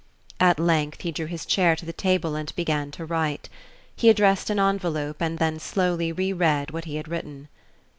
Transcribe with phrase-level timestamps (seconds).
[0.39, 3.49] At length he drew his chair to the table and began to write.
[3.95, 7.49] He addressed an envelope and then slowly re read what he had written.